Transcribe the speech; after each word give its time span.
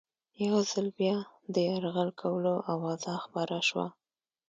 یو 0.45 0.57
ځل 0.71 0.87
بیا 0.99 1.17
د 1.53 1.55
یرغل 1.69 2.09
کولو 2.21 2.53
آوازه 2.73 3.13
خپره 3.25 3.57
شوه. 3.67 3.87